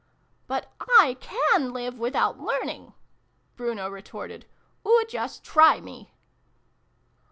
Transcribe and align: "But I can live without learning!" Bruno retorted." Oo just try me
"But 0.47 0.73
I 0.79 1.15
can 1.19 1.73
live 1.73 1.99
without 1.99 2.39
learning!" 2.39 2.95
Bruno 3.55 3.87
retorted." 3.87 4.47
Oo 4.89 5.03
just 5.07 5.43
try 5.43 5.79
me 5.79 6.11